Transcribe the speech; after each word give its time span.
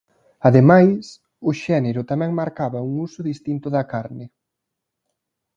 Ademais, 0.47 1.03
o 1.49 1.51
xénero 1.63 2.01
tamén 2.11 2.37
marcaba 2.41 2.85
un 2.89 2.93
uso 3.07 3.19
distinto 3.31 3.67
da 3.75 3.83
carne. 3.93 4.25